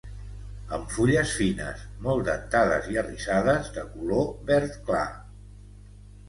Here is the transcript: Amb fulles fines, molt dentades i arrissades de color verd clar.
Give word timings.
Amb 0.75 0.93
fulles 0.93 1.33
fines, 1.41 1.83
molt 2.05 2.25
dentades 2.29 2.87
i 2.95 2.97
arrissades 3.03 3.69
de 3.77 3.85
color 3.93 4.25
verd 4.49 4.81
clar. 4.89 5.05